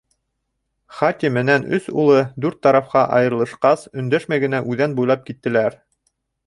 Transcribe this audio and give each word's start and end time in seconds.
Хати 1.01 1.29
менән 1.35 1.67
өс 1.79 1.89
улы, 2.05 2.17
дүрт 2.45 2.59
тарафҡа 2.67 3.05
айырылышҡас, 3.19 3.87
өндәшмәй 4.05 4.47
генә 4.47 4.67
үҙән 4.73 4.99
буйлап 5.01 5.27
киттеләр. 5.31 5.83